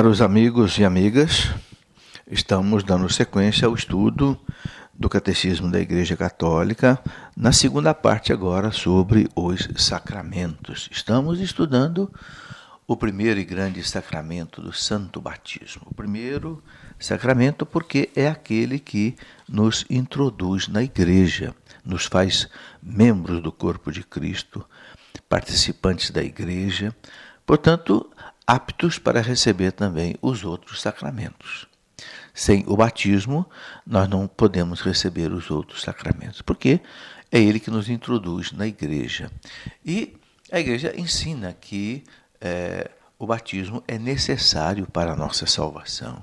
[0.00, 1.50] Caros amigos e amigas,
[2.26, 4.34] estamos dando sequência ao estudo
[4.94, 6.98] do Catecismo da Igreja Católica,
[7.36, 10.88] na segunda parte agora sobre os sacramentos.
[10.90, 12.10] Estamos estudando
[12.86, 15.82] o primeiro e grande sacramento do Santo Batismo.
[15.84, 16.64] O primeiro
[16.98, 19.14] sacramento porque é aquele que
[19.46, 21.54] nos introduz na igreja,
[21.84, 22.48] nos faz
[22.82, 24.64] membros do corpo de Cristo,
[25.28, 26.96] participantes da igreja,
[27.44, 28.10] portanto,
[28.50, 31.68] aptos para receber também os outros sacramentos.
[32.34, 33.48] Sem o batismo,
[33.86, 36.80] nós não podemos receber os outros sacramentos, porque
[37.30, 39.30] é ele que nos introduz na igreja.
[39.86, 40.16] E
[40.50, 42.02] a igreja ensina que
[42.40, 46.20] é, o batismo é necessário para a nossa salvação.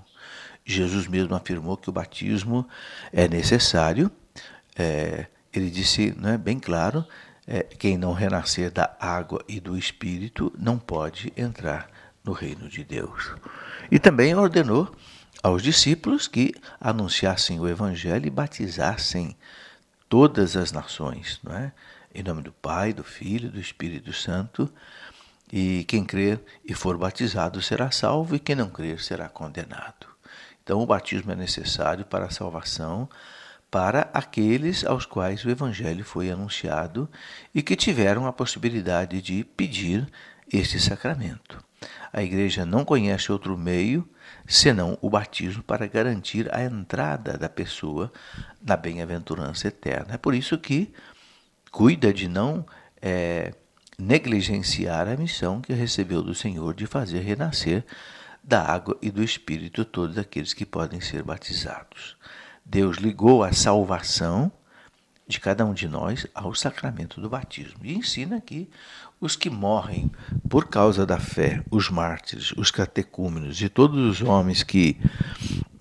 [0.66, 2.68] Jesus mesmo afirmou que o batismo
[3.14, 4.12] é necessário.
[4.76, 7.06] É, ele disse, não é bem claro,
[7.48, 11.90] é, quem não renascer da água e do Espírito não pode entrar
[12.28, 13.34] no reino de Deus.
[13.90, 14.94] E também ordenou
[15.42, 19.36] aos discípulos que anunciassem o Evangelho e batizassem
[20.10, 21.72] todas as nações, não é?
[22.14, 24.72] em nome do Pai, do Filho e do Espírito Santo.
[25.52, 30.08] E quem crer e for batizado será salvo, e quem não crer será condenado.
[30.62, 33.08] Então, o batismo é necessário para a salvação
[33.70, 37.10] para aqueles aos quais o Evangelho foi anunciado
[37.54, 40.08] e que tiveram a possibilidade de pedir
[40.52, 41.64] este sacramento.
[42.12, 44.08] A Igreja não conhece outro meio
[44.48, 48.12] senão o batismo para garantir a entrada da pessoa
[48.62, 50.14] na bem-aventurança eterna.
[50.16, 50.94] É por isso que
[51.72, 52.66] cuida de não
[53.02, 53.54] é,
[53.98, 57.86] negligenciar a missão que recebeu do Senhor de fazer renascer
[58.44, 62.16] da água e do Espírito todos aqueles que podem ser batizados.
[62.66, 64.52] Deus ligou a salvação
[65.28, 68.70] de cada um de nós ao sacramento do batismo e ensina que
[69.20, 70.12] os que morrem
[70.48, 74.98] por causa da fé, os mártires, os catecúmenos e todos os homens que,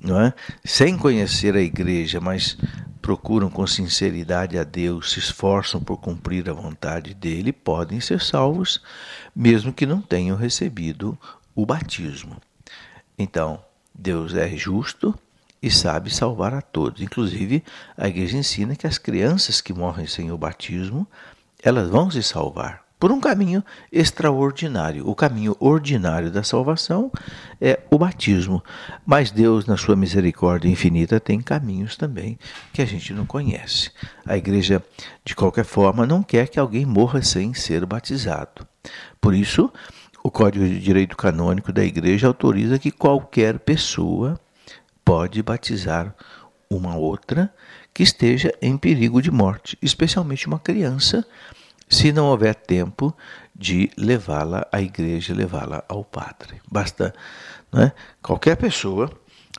[0.01, 0.35] não é,
[0.65, 2.57] sem conhecer a igreja, mas
[3.03, 8.83] procuram com sinceridade a Deus, se esforçam por cumprir a vontade dele, podem ser salvos,
[9.35, 11.17] mesmo que não tenham recebido
[11.55, 12.41] o batismo.
[13.19, 13.63] Então,
[13.95, 15.15] Deus é justo
[15.63, 17.01] e sabe salvar a todos.
[17.01, 17.63] Inclusive,
[17.97, 21.07] a igreja ensina que as crianças que morrem sem o batismo,
[21.63, 23.63] elas vão se salvar por um caminho
[23.93, 25.09] extraordinário.
[25.09, 27.11] O caminho ordinário da salvação
[27.61, 28.63] é o batismo,
[29.05, 32.39] mas Deus, na sua misericórdia infinita, tem caminhos também
[32.73, 33.91] que a gente não conhece.
[34.25, 34.83] A igreja,
[35.25, 38.67] de qualquer forma, não quer que alguém morra sem ser batizado.
[39.21, 39.71] Por isso,
[40.23, 44.41] o Código de Direito Canônico da igreja autoriza que qualquer pessoa
[45.05, 46.15] pode batizar
[46.69, 47.53] uma outra
[47.95, 51.25] que esteja em perigo de morte, especialmente uma criança
[51.89, 53.15] se não houver tempo
[53.55, 56.61] de levá-la à igreja, levá-la ao padre.
[56.71, 57.15] Basta
[57.73, 57.93] né,
[58.23, 59.11] qualquer pessoa,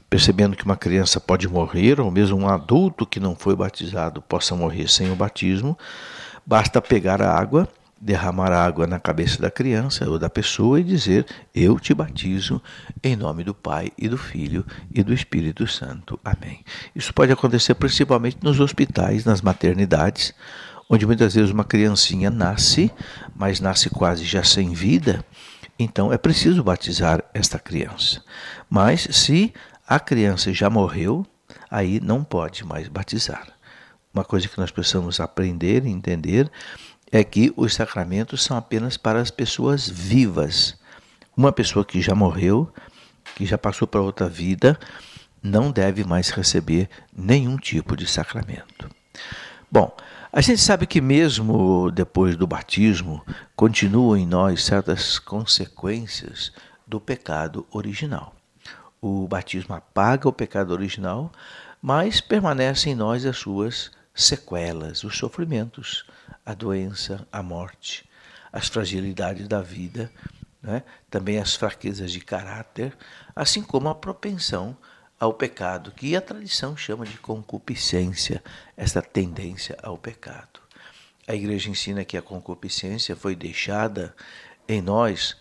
[0.10, 4.56] percebendo que uma criança pode morrer, ou mesmo um adulto que não foi batizado possa
[4.56, 5.78] morrer sem o batismo,
[6.46, 7.68] basta pegar a água,
[8.00, 12.62] derramar a água na cabeça da criança ou da pessoa e dizer: Eu te batizo
[13.04, 16.20] em nome do Pai e do Filho e do Espírito Santo.
[16.24, 16.64] Amém.
[16.96, 20.34] Isso pode acontecer principalmente nos hospitais, nas maternidades
[20.90, 22.92] onde muitas vezes uma criancinha nasce,
[23.36, 25.24] mas nasce quase já sem vida,
[25.78, 28.24] então é preciso batizar esta criança.
[28.70, 29.54] Mas se
[29.88, 31.26] a criança já morreu,
[31.70, 33.48] aí não pode mais batizar.
[34.14, 36.50] Uma coisa que nós precisamos aprender e entender
[37.12, 40.78] é que os sacramentos são apenas para as pessoas vivas.
[41.36, 42.72] Uma pessoa que já morreu,
[43.36, 44.78] que já passou para outra vida,
[45.42, 48.90] não deve mais receber nenhum tipo de sacramento.
[49.72, 49.96] Bom,
[50.38, 53.26] a gente sabe que mesmo depois do batismo,
[53.56, 56.52] continuam em nós certas consequências
[56.86, 58.36] do pecado original.
[59.02, 61.32] O batismo apaga o pecado original,
[61.82, 66.06] mas permanecem em nós as suas sequelas, os sofrimentos,
[66.46, 68.08] a doença, a morte,
[68.54, 70.12] as fragilidades da vida,
[70.62, 70.84] né?
[71.10, 72.96] também as fraquezas de caráter,
[73.36, 74.78] assim como a propensão
[75.20, 78.44] ao pecado, que a tradição chama de concupiscência,
[78.76, 80.60] essa tendência ao pecado.
[81.28, 84.16] A igreja ensina que a concupiscência foi deixada
[84.68, 85.36] em nós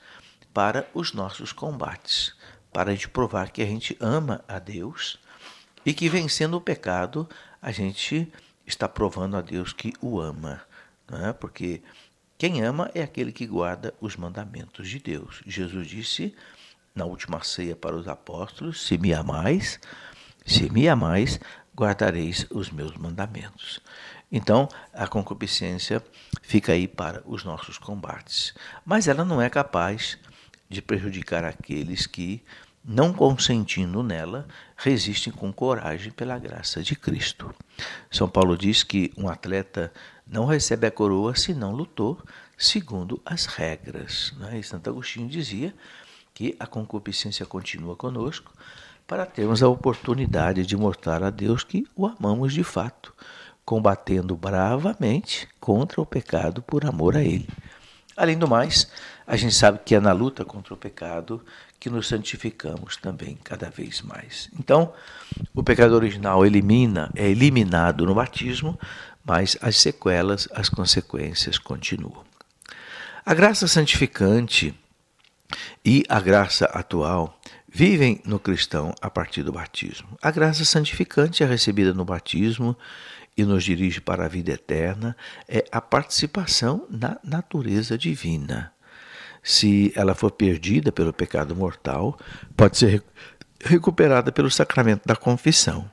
[0.53, 2.35] para os nossos combates,
[2.73, 5.19] para a gente provar que a gente ama a Deus
[5.85, 7.29] e que vencendo o pecado,
[7.61, 8.33] a gente
[8.67, 10.63] está provando a Deus que o ama.
[11.29, 11.33] É?
[11.33, 11.83] Porque
[12.37, 15.43] quem ama é aquele que guarda os mandamentos de Deus.
[15.47, 16.35] Jesus disse
[16.97, 19.79] na última ceia para os apóstolos: Se me amais,
[20.45, 21.39] se me amais,
[21.77, 23.81] guardareis os meus mandamentos.
[24.33, 26.03] Então, a concupiscência
[26.43, 28.55] fica aí para os nossos combates.
[28.85, 30.19] Mas ela não é capaz
[30.69, 32.43] de prejudicar aqueles que
[32.87, 34.47] não consentindo nela,
[34.77, 37.53] resistem com coragem pela graça de Cristo.
[38.11, 39.93] São Paulo diz que um atleta
[40.25, 42.23] não recebe a coroa se não lutou
[42.57, 44.33] segundo as regras.
[44.39, 44.61] Né?
[44.61, 45.75] E Santo Agostinho dizia
[46.37, 48.53] que a concupiscência continua conosco
[49.07, 53.15] para termos a oportunidade de mostrar a Deus que o amamos de fato,
[53.65, 57.49] combatendo bravamente contra o pecado por amor a Ele.
[58.15, 58.87] Além do mais,
[59.27, 61.43] a gente sabe que é na luta contra o pecado
[61.81, 64.51] que nos santificamos também cada vez mais.
[64.61, 64.93] Então,
[65.55, 68.79] o pecado original elimina, é eliminado no batismo,
[69.25, 72.25] mas as sequelas, as consequências continuam.
[73.25, 74.75] A graça santificante
[75.85, 77.39] e a graça atual
[77.69, 80.09] vivem no cristão a partir do batismo.
[80.23, 82.77] A graça santificante é recebida no batismo
[83.37, 85.17] e nos dirige para a vida eterna
[85.47, 88.73] é a participação na natureza divina.
[89.43, 92.19] Se ela for perdida pelo pecado mortal,
[92.57, 93.03] pode ser
[93.63, 95.89] recuperada pelo sacramento da confissão.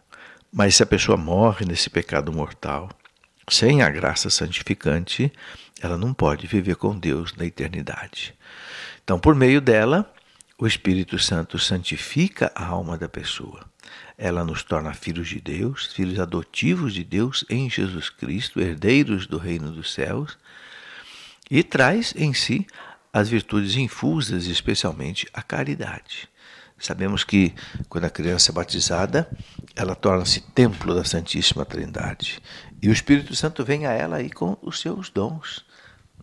[0.52, 2.90] Mas se a pessoa morre nesse pecado mortal,
[3.50, 5.32] sem a graça santificante,
[5.82, 8.34] ela não pode viver com Deus na eternidade.
[9.04, 10.12] Então, por meio dela,
[10.58, 13.66] o Espírito Santo santifica a alma da pessoa.
[14.18, 19.38] Ela nos torna filhos de Deus, filhos adotivos de Deus em Jesus Cristo, herdeiros do
[19.38, 20.38] reino dos céus,
[21.52, 22.66] e traz em si
[23.12, 26.30] as virtudes infusas, especialmente a caridade.
[26.80, 27.54] Sabemos que
[27.90, 29.30] quando a criança é batizada,
[29.76, 32.40] ela torna-se templo da Santíssima Trindade.
[32.82, 35.66] E o Espírito Santo vem a ela aí com os seus dons,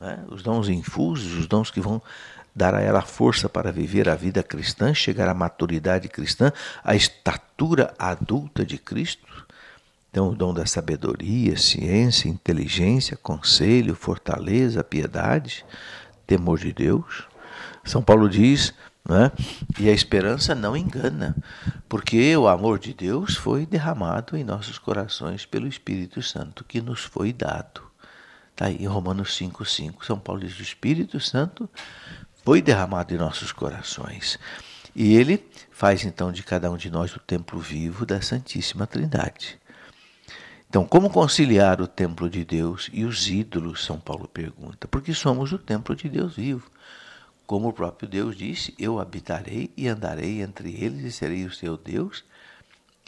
[0.00, 0.24] né?
[0.28, 2.02] os dons infusos, os dons que vão
[2.54, 6.52] dar a ela força para viver a vida cristã, chegar à maturidade cristã,
[6.82, 9.46] à estatura adulta de Cristo.
[10.10, 15.64] Então, o dom da sabedoria, ciência, inteligência, conselho, fortaleza, piedade,
[16.26, 17.28] temor de Deus.
[17.84, 18.74] São Paulo diz,
[19.08, 19.30] né?
[19.78, 21.36] e a esperança não engana,
[21.88, 27.04] porque o amor de Deus foi derramado em nossos corações pelo Espírito Santo que nos
[27.04, 27.82] foi dado.
[28.50, 30.04] Está aí em Romanos 5,5.
[30.04, 31.68] São Paulo diz: o Espírito Santo
[32.44, 34.38] foi derramado em nossos corações.
[34.94, 39.58] E ele faz então de cada um de nós o templo vivo da Santíssima Trindade.
[40.68, 43.84] Então, como conciliar o templo de Deus e os ídolos?
[43.84, 44.86] São Paulo pergunta.
[44.86, 46.70] Porque somos o templo de Deus vivo.
[47.44, 51.76] Como o próprio Deus disse: Eu habitarei e andarei entre eles e serei o seu
[51.76, 52.24] Deus,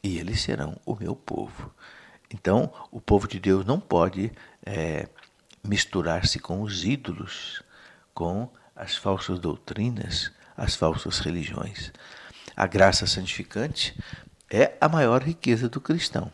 [0.02, 1.73] e eles serão o meu povo.
[2.29, 4.32] Então, o povo de Deus não pode
[4.67, 5.08] é,
[5.62, 7.62] misturar-se com os ídolos,
[8.12, 11.92] com as falsas doutrinas, as falsas religiões.
[12.56, 13.98] A graça santificante
[14.50, 16.30] é a maior riqueza do cristão.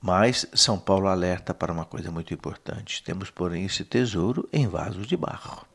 [0.00, 5.06] Mas São Paulo alerta para uma coisa muito importante: temos, porém, esse tesouro em vasos
[5.06, 5.66] de barro.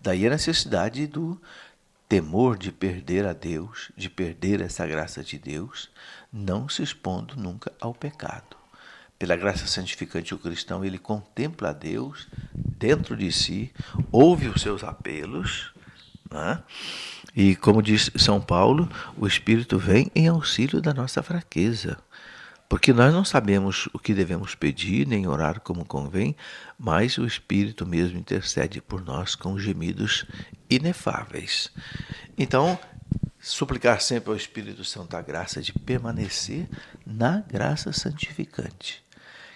[0.00, 1.40] Daí a necessidade do
[2.08, 5.90] temor de perder a Deus, de perder essa graça de Deus,
[6.32, 8.56] não se expondo nunca ao pecado.
[9.18, 12.28] Pela graça santificante, o cristão ele contempla a Deus
[12.84, 13.72] dentro de si,
[14.12, 15.72] ouve os seus apelos,
[16.30, 16.62] né?
[17.34, 18.86] e como diz São Paulo,
[19.16, 21.96] o Espírito vem em auxílio da nossa fraqueza.
[22.68, 26.36] Porque nós não sabemos o que devemos pedir, nem orar como convém,
[26.78, 30.26] mas o Espírito mesmo intercede por nós com gemidos
[30.68, 31.70] inefáveis.
[32.36, 32.78] Então,
[33.40, 36.68] suplicar sempre ao Espírito Santo a graça de permanecer
[37.06, 39.02] na graça santificante.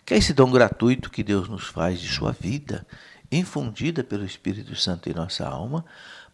[0.09, 2.87] Que é esse dom gratuito que Deus nos faz de sua vida,
[3.31, 5.85] infundida pelo Espírito Santo em nossa alma,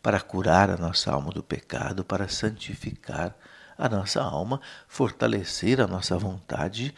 [0.02, 3.34] para curar a nossa alma do pecado, para santificar
[3.76, 6.94] a nossa alma, fortalecer a nossa vontade,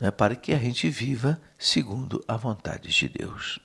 [0.00, 3.60] né, para que a gente viva segundo a vontade de Deus.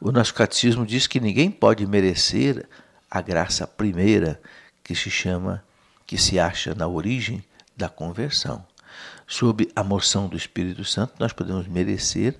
[0.00, 2.68] O nosso catecismo diz que ninguém pode merecer
[3.10, 4.40] a graça primeira
[4.82, 5.62] que se chama,
[6.06, 7.42] que se acha na origem
[7.76, 8.64] da conversão.
[9.26, 12.38] Sob a moção do Espírito Santo, nós podemos merecer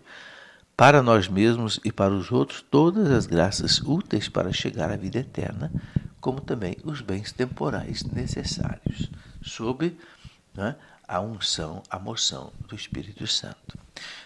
[0.77, 5.19] para nós mesmos e para os outros todas as graças úteis para chegar à vida
[5.19, 5.71] eterna,
[6.21, 9.11] como também os bens temporais necessários,
[9.43, 9.97] sob
[10.55, 10.75] né,
[11.07, 13.79] a unção, a moção do Espírito Santo.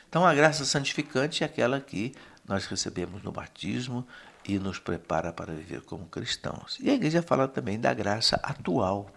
[0.09, 2.15] Então, a graça santificante é aquela que
[2.47, 4.07] nós recebemos no batismo
[4.47, 6.79] e nos prepara para viver como cristãos.
[6.81, 9.11] E a igreja fala também da graça atual.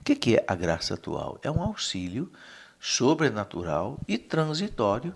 [0.00, 1.38] O que é a graça atual?
[1.42, 2.32] É um auxílio
[2.80, 5.14] sobrenatural e transitório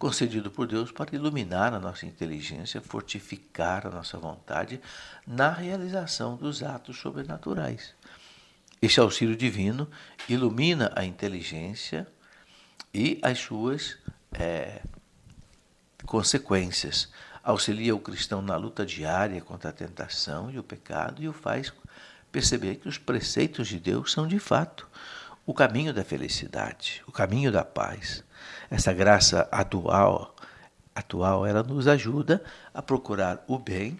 [0.00, 4.80] concedido por Deus para iluminar a nossa inteligência, fortificar a nossa vontade
[5.26, 7.94] na realização dos atos sobrenaturais.
[8.80, 9.86] Este auxílio divino
[10.26, 12.08] ilumina a inteligência
[12.94, 13.98] e as suas
[14.32, 14.80] é,
[16.06, 17.10] consequências.
[17.44, 21.70] Auxilia o cristão na luta diária contra a tentação e o pecado e o faz
[22.32, 24.88] perceber que os preceitos de Deus são de fato
[25.44, 28.24] o caminho da felicidade, o caminho da paz.
[28.70, 30.34] Essa graça atual,
[30.94, 33.98] atual, ela nos ajuda a procurar o bem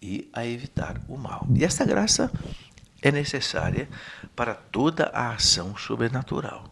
[0.00, 1.46] e a evitar o mal.
[1.54, 2.30] E essa graça
[3.02, 3.88] é necessária
[4.36, 6.70] para toda a ação sobrenatural.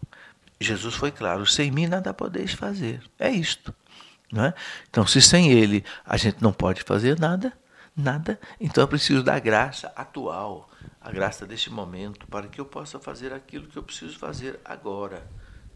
[0.59, 3.03] Jesus foi claro: sem mim nada podeis fazer.
[3.19, 3.73] É isto.
[4.31, 4.53] Não é?
[4.89, 7.51] Então, se sem Ele a gente não pode fazer nada,
[7.95, 10.69] nada, então é preciso da graça atual,
[11.01, 15.27] a graça deste momento, para que eu possa fazer aquilo que eu preciso fazer agora,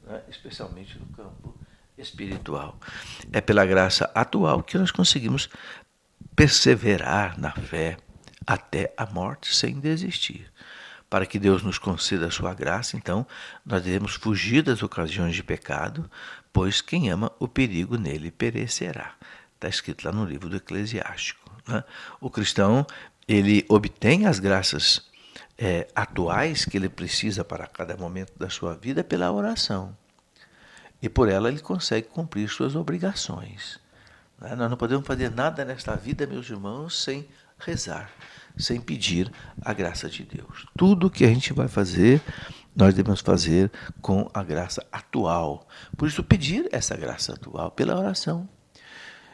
[0.08, 0.22] né?
[0.30, 1.55] especialmente no campo
[1.98, 2.80] espiritual.
[3.32, 5.50] É pela graça atual que nós conseguimos
[6.36, 7.98] perseverar na fé
[8.46, 10.52] até a morte sem desistir.
[11.10, 13.26] Para que Deus nos conceda a sua graça, então,
[13.66, 16.10] nós devemos fugir das ocasiões de pecado,
[16.52, 19.14] pois quem ama o perigo nele perecerá.
[19.54, 21.50] Está escrito lá no livro do Eclesiástico.
[21.68, 21.84] Né?
[22.20, 22.86] O cristão,
[23.28, 25.10] ele obtém as graças
[25.58, 29.96] é, atuais que ele precisa para cada momento da sua vida pela oração.
[31.02, 33.80] E por ela ele consegue cumprir suas obrigações.
[34.40, 34.56] Né?
[34.56, 38.12] Nós não podemos fazer nada nesta vida, meus irmãos, sem rezar
[38.58, 40.66] sem pedir a graça de Deus.
[40.78, 42.22] Tudo que a gente vai fazer,
[42.76, 43.72] nós devemos fazer
[44.02, 45.68] com a graça atual.
[45.98, 48.48] Por isso, pedir essa graça atual pela oração.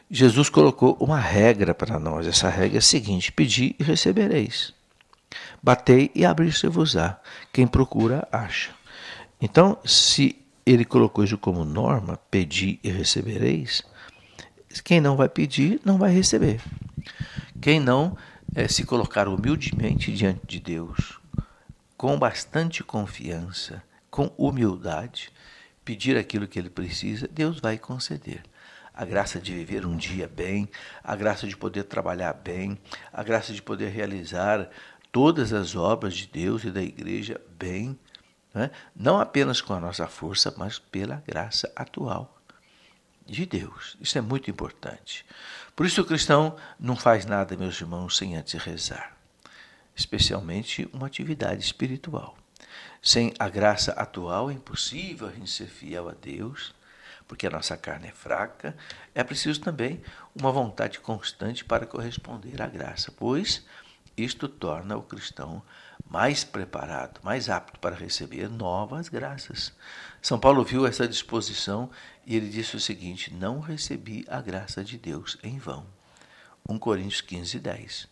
[0.09, 2.27] Jesus colocou uma regra para nós.
[2.27, 4.73] Essa regra é a seguinte: pedi e recebereis.
[5.63, 7.19] Batei e abrir-se-vos-á.
[7.53, 8.71] Quem procura, acha.
[9.39, 13.83] Então, se ele colocou isso como norma, pedi e recebereis,
[14.83, 16.61] quem não vai pedir, não vai receber.
[17.59, 18.15] Quem não
[18.55, 21.19] é, se colocar humildemente diante de Deus,
[21.97, 25.31] com bastante confiança, com humildade,
[25.83, 28.43] pedir aquilo que ele precisa, Deus vai conceder.
[28.93, 30.69] A graça de viver um dia bem,
[31.03, 32.77] a graça de poder trabalhar bem,
[33.11, 34.69] a graça de poder realizar
[35.11, 37.97] todas as obras de Deus e da igreja bem,
[38.53, 38.71] né?
[38.95, 42.37] não apenas com a nossa força, mas pela graça atual
[43.25, 43.97] de Deus.
[44.01, 45.25] Isso é muito importante.
[45.75, 49.15] Por isso o cristão não faz nada, meus irmãos, sem antes rezar,
[49.95, 52.37] especialmente uma atividade espiritual.
[53.01, 56.73] Sem a graça atual é impossível a gente ser fiel a Deus,
[57.27, 58.75] porque a nossa carne é fraca.
[59.15, 60.01] É preciso também
[60.35, 63.65] uma vontade constante para corresponder à graça, pois
[64.17, 65.61] isto torna o cristão
[66.09, 69.73] mais preparado, mais apto para receber novas graças.
[70.21, 71.89] São Paulo viu essa disposição
[72.25, 75.85] e ele disse o seguinte: Não recebi a graça de Deus em vão.
[76.67, 78.07] 1 Coríntios 15, 10.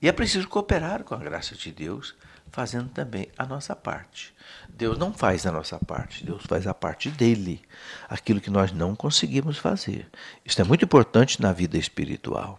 [0.00, 2.14] E é preciso cooperar com a graça de Deus,
[2.50, 4.34] fazendo também a nossa parte.
[4.68, 7.62] Deus não faz a nossa parte, Deus faz a parte dele,
[8.08, 10.10] aquilo que nós não conseguimos fazer.
[10.44, 12.58] Isso é muito importante na vida espiritual,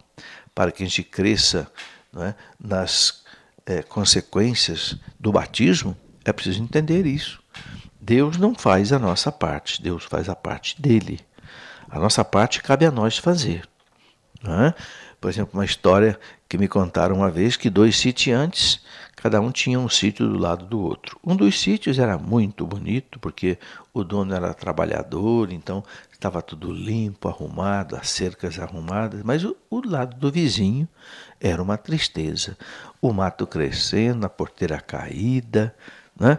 [0.54, 1.70] para que a gente cresça
[2.16, 3.22] é, nas
[3.66, 7.42] é, consequências do batismo, é preciso entender isso.
[8.00, 11.20] Deus não faz a nossa parte, Deus faz a parte dele.
[11.88, 13.66] A nossa parte cabe a nós fazer.
[14.44, 14.74] É?
[15.20, 18.82] Por exemplo, uma história que me contaram uma vez que dois sitiantes,
[19.16, 21.18] cada um tinha um sítio do lado do outro.
[21.24, 23.58] Um dos sítios era muito bonito, porque
[23.94, 29.80] o dono era trabalhador, então estava tudo limpo, arrumado, as cercas arrumadas, mas o, o
[29.86, 30.86] lado do vizinho
[31.44, 32.56] era uma tristeza.
[33.02, 35.74] O mato crescendo, a porteira caída,
[36.18, 36.38] né?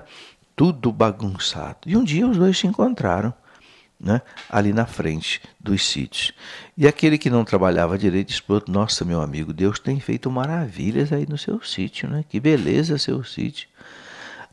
[0.56, 1.78] tudo bagunçado.
[1.86, 3.32] E um dia os dois se encontraram
[4.00, 4.20] né,
[4.50, 6.34] ali na frente dos sítios.
[6.76, 11.28] E aquele que não trabalhava direito disse Nossa, meu amigo, Deus tem feito maravilhas aí
[11.30, 12.26] no seu sítio, né?
[12.28, 13.70] Que beleza seu sítio.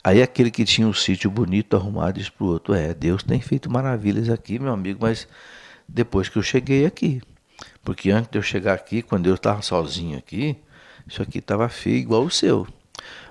[0.05, 3.41] Aí aquele que tinha um sítio bonito, arrumado, disse para o outro, é, Deus tem
[3.41, 5.27] feito maravilhas aqui, meu amigo, mas
[5.89, 7.23] depois que eu cheguei aqui.
[7.85, 10.57] Porque antes de eu chegar aqui, quando eu estava sozinho aqui,
[11.07, 12.67] isso aqui estava feio igual o seu.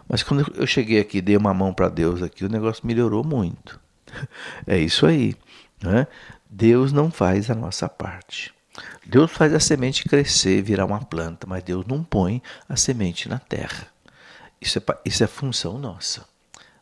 [0.07, 3.79] Mas quando eu cheguei aqui, dei uma mão para Deus aqui, o negócio melhorou muito.
[4.67, 5.35] É isso aí.
[5.81, 6.05] Né?
[6.49, 8.53] Deus não faz a nossa parte.
[9.05, 13.39] Deus faz a semente crescer, virar uma planta, mas Deus não põe a semente na
[13.39, 13.87] terra.
[14.59, 16.25] Isso é, isso é função nossa.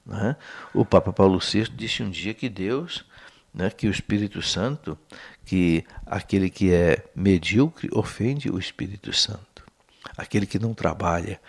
[0.06, 0.36] Né?
[0.74, 3.06] O Papa Paulo VI disse um dia que Deus,
[3.54, 4.98] né, que o Espírito Santo,
[5.46, 9.64] que aquele que é medíocre ofende o Espírito Santo.
[10.18, 11.40] Aquele que não trabalha,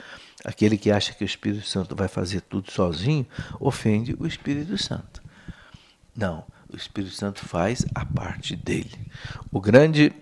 [0.45, 3.27] Aquele que acha que o Espírito Santo vai fazer tudo sozinho,
[3.59, 5.23] ofende o Espírito Santo.
[6.17, 8.99] Não, o Espírito Santo faz a parte dele.
[9.53, 10.13] O grande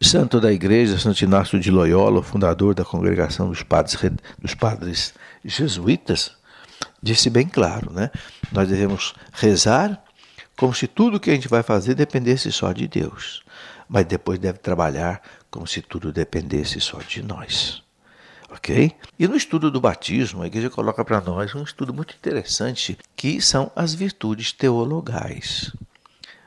[0.00, 3.96] santo da igreja, Santo Inácio de Loyola, fundador da congregação dos padres,
[4.40, 6.32] dos padres jesuítas,
[7.00, 8.10] disse bem claro, né?
[8.50, 10.01] Nós devemos rezar
[10.62, 13.42] como se tudo que a gente vai fazer dependesse só de Deus,
[13.88, 17.82] mas depois deve trabalhar como se tudo dependesse só de nós.
[18.48, 18.92] ok?
[19.18, 23.40] E no estudo do batismo, a igreja coloca para nós um estudo muito interessante, que
[23.40, 25.72] são as virtudes teologais.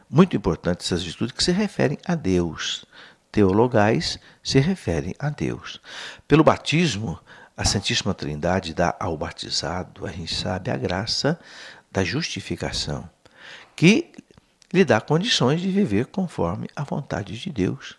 [0.10, 2.86] Muito importantes essas virtudes que se referem a Deus.
[3.34, 5.82] Teologais se referem a Deus.
[6.26, 7.20] Pelo batismo,
[7.58, 11.38] a Santíssima Trindade dá ao batizado, a gente sabe, a graça
[11.92, 13.10] da justificação,
[13.76, 14.12] que
[14.74, 17.98] lhe dá condições de viver conforme a vontade de Deus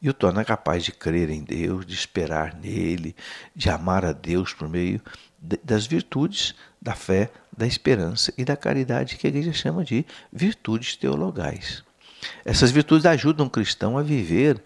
[0.00, 3.16] e o torna capaz de crer em Deus, de esperar nele,
[3.56, 5.00] de amar a Deus por meio
[5.62, 10.96] das virtudes da fé, da esperança e da caridade que a igreja chama de virtudes
[10.96, 11.82] teologais.
[12.44, 14.62] Essas virtudes ajudam o cristão a viver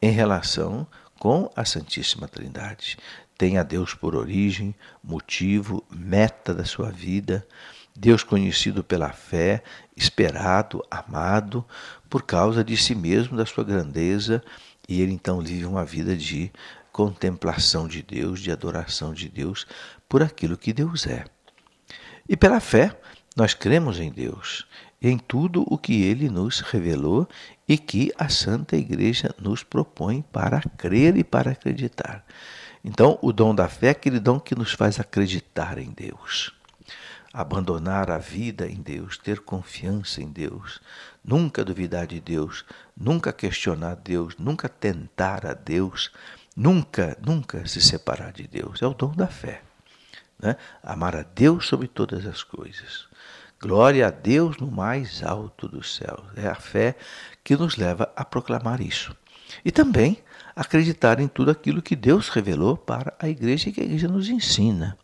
[0.00, 0.86] em relação
[1.18, 2.96] com a Santíssima Trindade.
[3.36, 7.46] Tem a Deus por origem, motivo, meta da sua vida,
[8.00, 9.60] Deus conhecido pela fé,
[9.96, 11.64] esperado, amado,
[12.08, 14.40] por causa de si mesmo, da sua grandeza
[14.88, 16.52] e ele então vive uma vida de
[16.92, 19.66] contemplação de Deus, de adoração de Deus
[20.08, 21.24] por aquilo que Deus é.
[22.28, 22.96] E pela fé,
[23.36, 24.66] nós cremos em Deus,
[25.02, 27.28] em tudo o que ele nos revelou
[27.68, 32.24] e que a Santa Igreja nos propõe para crer e para acreditar.
[32.84, 36.57] Então, o dom da fé é aquele dom que nos faz acreditar em Deus
[37.32, 40.80] abandonar a vida em Deus, ter confiança em Deus,
[41.24, 42.64] nunca duvidar de Deus,
[42.96, 46.10] nunca questionar Deus, nunca tentar a Deus,
[46.56, 48.82] nunca, nunca se separar de Deus.
[48.82, 49.62] É o dom da fé.
[50.38, 50.56] Né?
[50.82, 53.08] Amar a Deus sobre todas as coisas.
[53.60, 56.24] Glória a Deus no mais alto dos céus.
[56.36, 56.96] É a fé
[57.42, 59.16] que nos leva a proclamar isso.
[59.64, 60.22] E também
[60.54, 64.28] acreditar em tudo aquilo que Deus revelou para a igreja e que a igreja nos
[64.28, 64.96] ensina.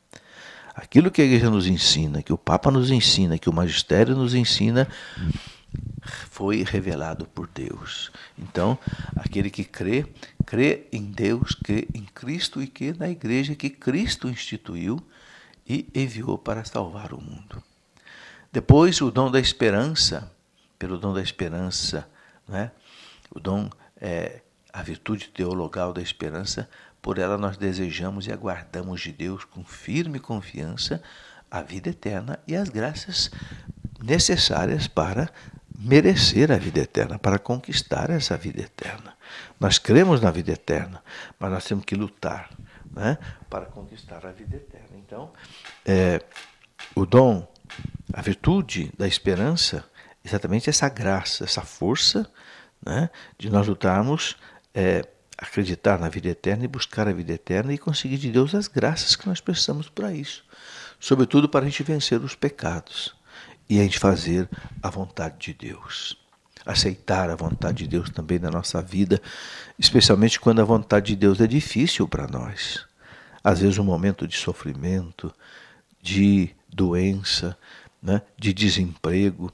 [0.75, 4.35] Aquilo que a igreja nos ensina, que o Papa nos ensina, que o magistério nos
[4.35, 4.89] ensina,
[6.31, 8.11] foi revelado por Deus.
[8.37, 8.77] Então,
[9.17, 10.07] aquele que crê,
[10.45, 15.01] crê em Deus, crê em Cristo e crê na igreja que Cristo instituiu
[15.67, 17.63] e enviou para salvar o mundo.
[18.53, 20.31] Depois, o dom da esperança,
[20.79, 22.09] pelo dom da esperança,
[22.47, 22.71] né?
[23.31, 23.71] o dom,
[24.01, 26.69] é, a virtude teologal da esperança,
[27.05, 31.03] por ela nós desejamos e aguardamos de Deus com firme confiança
[31.51, 33.31] a vida eterna e as graças
[34.03, 35.29] necessárias para
[35.79, 39.15] merecer a vida eterna, para conquistar essa vida eterna.
[39.61, 41.05] Nós cremos na vida eterna,
[41.39, 42.49] mas nós temos que lutar
[42.91, 43.19] né,
[43.51, 44.97] para conquistar a vida eterna.
[44.97, 45.31] Então,
[45.85, 46.23] é,
[46.95, 47.47] o dom,
[48.15, 49.85] a virtude da esperança,
[50.25, 52.27] exatamente essa graça, essa força
[52.83, 54.39] né, de nós lutarmos.
[54.73, 55.05] É,
[55.37, 59.17] acreditar na vida eterna e buscar a vida eterna e conseguir de Deus as graças
[59.17, 60.45] que nós precisamos para isso.
[60.99, 63.15] Sobretudo para a gente vencer os pecados
[63.69, 64.49] e a gente fazer
[64.83, 66.17] a vontade de Deus.
[66.65, 69.21] Aceitar a vontade de Deus também na nossa vida,
[69.79, 72.87] especialmente quando a vontade de Deus é difícil para nós.
[73.43, 75.35] Às vezes, um momento de sofrimento,
[76.01, 77.59] de doença,
[78.03, 79.53] né, de desemprego.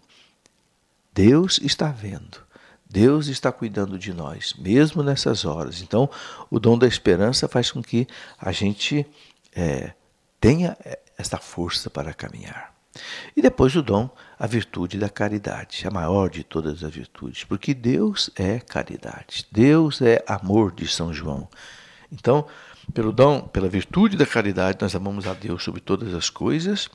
[1.12, 2.49] Deus está vendo
[2.90, 5.80] Deus está cuidando de nós, mesmo nessas horas.
[5.80, 6.10] Então,
[6.50, 9.06] o dom da esperança faz com que a gente
[9.54, 9.92] é,
[10.40, 12.74] tenha é, essa força para caminhar.
[13.36, 17.72] E depois o dom, a virtude da caridade, a maior de todas as virtudes, porque
[17.72, 21.48] Deus é caridade, Deus é amor de São João.
[22.10, 22.44] Então,
[22.92, 26.90] pelo dom, pela virtude da caridade, nós amamos a Deus sobre todas as coisas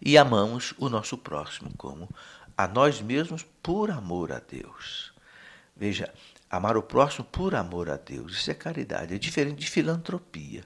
[0.00, 2.08] e amamos o nosso próximo como
[2.64, 5.12] a nós mesmos por amor a Deus.
[5.76, 6.12] Veja,
[6.50, 10.62] amar o próximo por amor a Deus, isso é caridade, é diferente de filantropia.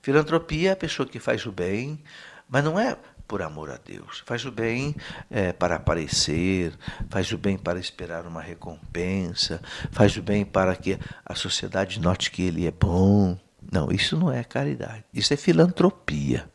[0.00, 2.02] Filantropia é a pessoa que faz o bem,
[2.48, 2.96] mas não é
[3.28, 4.22] por amor a Deus.
[4.26, 4.96] Faz o bem
[5.30, 6.76] é, para aparecer,
[7.08, 12.30] faz o bem para esperar uma recompensa, faz o bem para que a sociedade note
[12.30, 13.38] que ele é bom.
[13.70, 16.50] Não, isso não é caridade, isso é filantropia.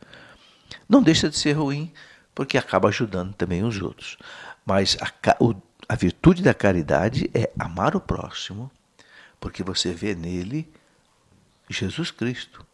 [0.88, 1.92] Não deixa de ser ruim,
[2.38, 4.16] porque acaba ajudando também os outros.
[4.64, 8.70] Mas a, o, a virtude da caridade é amar o próximo,
[9.40, 10.72] porque você vê nele
[11.68, 12.64] Jesus Cristo.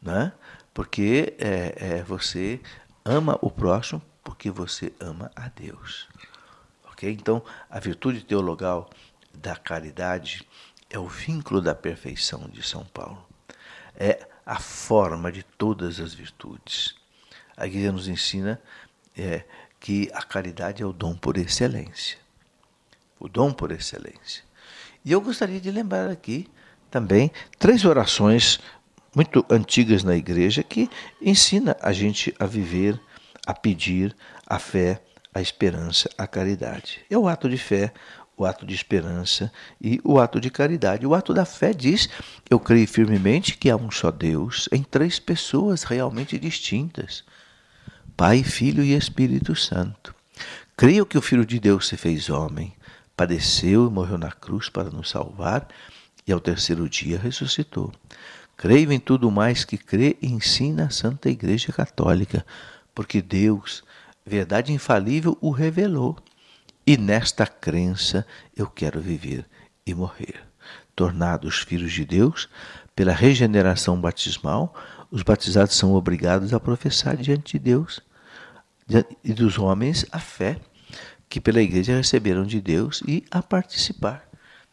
[0.00, 0.32] Né?
[0.72, 2.62] Porque é, é, você
[3.04, 6.08] ama o próximo porque você ama a Deus.
[6.90, 7.12] Ok?
[7.12, 8.88] Então, a virtude teologal
[9.34, 10.48] da caridade
[10.88, 13.22] é o vínculo da perfeição de São Paulo.
[13.94, 17.01] É a forma de todas as virtudes.
[17.56, 18.60] A igreja nos ensina
[19.16, 19.44] é,
[19.78, 22.18] que a caridade é o dom por excelência.
[23.18, 24.44] O dom por excelência.
[25.04, 26.48] E eu gostaria de lembrar aqui
[26.90, 28.60] também três orações
[29.14, 30.88] muito antigas na igreja que
[31.20, 33.00] ensina a gente a viver,
[33.46, 34.14] a pedir
[34.46, 35.02] a fé,
[35.34, 37.00] a esperança, a caridade.
[37.10, 37.92] É o ato de fé,
[38.36, 41.06] o ato de esperança e o ato de caridade.
[41.06, 42.08] O ato da fé diz:
[42.48, 47.24] Eu creio firmemente que há um só Deus, em três pessoas realmente distintas:
[48.24, 50.14] Pai, Filho e Espírito Santo.
[50.76, 52.72] Creio que o Filho de Deus se fez homem,
[53.16, 55.66] padeceu e morreu na cruz para nos salvar
[56.24, 57.90] e ao terceiro dia ressuscitou.
[58.56, 62.46] Creio em tudo mais que crê e ensina a Santa Igreja Católica,
[62.94, 63.82] porque Deus,
[64.24, 66.16] verdade infalível, o revelou.
[66.86, 68.24] E nesta crença
[68.56, 69.44] eu quero viver
[69.84, 70.40] e morrer.
[70.94, 72.48] Tornados filhos de Deus,
[72.94, 74.72] pela regeneração batismal,
[75.10, 78.00] os batizados são obrigados a professar diante de Deus
[79.24, 80.58] e dos homens a fé
[81.28, 84.28] que pela igreja receberam de Deus e a participar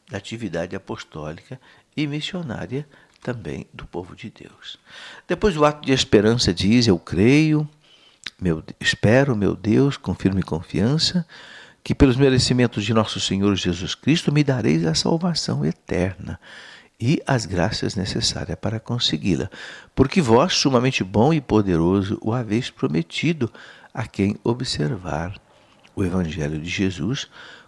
[0.09, 1.59] da atividade apostólica
[1.95, 2.85] e missionária
[3.21, 4.77] também do povo de Deus.
[5.27, 7.67] Depois o ato de esperança diz: Eu creio,
[8.41, 11.25] meu, espero, meu Deus, com firme confiança,
[11.83, 16.39] que pelos merecimentos de nosso Senhor Jesus Cristo me dareis a salvação eterna
[16.99, 19.49] e as graças necessárias para consegui-la,
[19.95, 23.49] porque vós, sumamente bom e poderoso, o haveis prometido
[23.93, 25.39] a quem observar
[25.95, 27.27] o Evangelho de Jesus,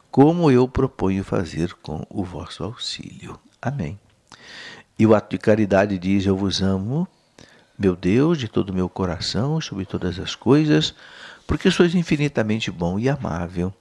[0.10, 3.40] como eu proponho fazer com o vosso auxílio.
[3.62, 4.00] Amém.
[4.98, 7.08] E o ato de caridade diz: Eu vos amo,
[7.78, 10.94] meu Deus, de todo o meu coração, sobre todas as coisas,
[11.48, 13.74] porque sois infinitamente bom e amável,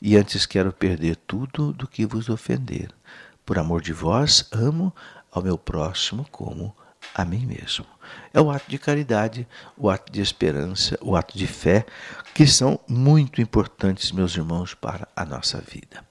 [0.00, 2.88] e antes quero perder tudo do que vos ofender.
[3.44, 4.94] Por amor de vós, amo
[5.30, 6.74] ao meu próximo como
[7.14, 7.86] a mim mesmo.
[8.32, 9.46] É o ato de caridade,
[9.76, 11.84] o ato de esperança, o ato de fé,
[12.34, 16.04] que são muito importantes, meus irmãos, para a nossa vida.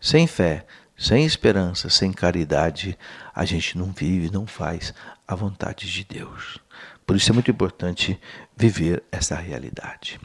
[0.00, 0.66] Sem fé,
[0.96, 2.98] sem esperança, sem caridade,
[3.34, 4.94] a gente não vive, não faz
[5.26, 6.58] a vontade de Deus.
[7.06, 8.20] Por isso é muito importante
[8.56, 10.20] viver essa realidade.